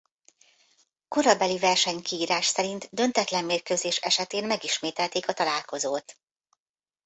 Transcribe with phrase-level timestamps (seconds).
[1.07, 6.15] Korabeli versenykiírás szerint döntetlen mérkőzés esetén megismételték a találkozót.